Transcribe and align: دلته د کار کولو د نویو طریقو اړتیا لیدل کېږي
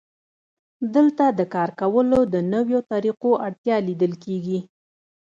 دلته 0.95 1.25
د 1.39 1.41
کار 1.53 1.69
کولو 1.79 2.19
د 2.33 2.35
نویو 2.53 2.79
طریقو 2.91 3.31
اړتیا 3.47 3.77
لیدل 3.87 4.13
کېږي 4.23 4.59